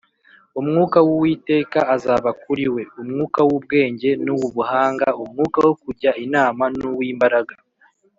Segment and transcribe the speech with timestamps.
[0.59, 7.55] Umwuka w’Uwiteka azaba kuri we, umwuka w’ubwenge n’uw’ubuhanga, umwuka wo kujya inama n’uw’imbaraga